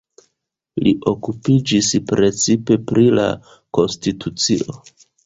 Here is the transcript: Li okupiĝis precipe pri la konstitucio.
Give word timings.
Li 0.85 0.93
okupiĝis 1.11 1.89
precipe 2.11 2.79
pri 2.93 3.05
la 3.19 3.27
konstitucio. 3.79 4.79